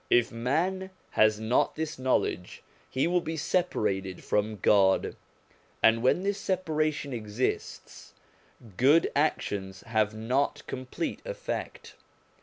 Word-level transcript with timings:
If 0.09 0.31
man 0.31 0.89
has 1.11 1.39
not 1.39 1.75
this 1.75 1.99
knowledge, 1.99 2.63
he 2.89 3.05
will 3.05 3.21
be 3.21 3.37
separated 3.37 4.23
from 4.23 4.55
God; 4.57 5.15
and 5.83 6.01
when 6.01 6.23
this 6.23 6.39
separation 6.39 7.13
exists, 7.13 8.15
good 8.77 9.11
actions 9.15 9.81
have 9.81 10.15
not 10.15 10.63
complete 10.65 11.21
effect. 11.23 11.93